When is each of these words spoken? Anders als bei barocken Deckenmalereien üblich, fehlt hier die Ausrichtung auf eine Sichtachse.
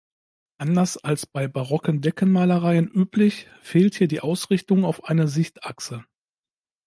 Anders 0.57 0.97
als 0.97 1.27
bei 1.27 1.47
barocken 1.47 2.01
Deckenmalereien 2.01 2.87
üblich, 2.87 3.47
fehlt 3.61 3.93
hier 3.93 4.07
die 4.07 4.21
Ausrichtung 4.21 4.83
auf 4.83 5.03
eine 5.03 5.27
Sichtachse. 5.27 6.05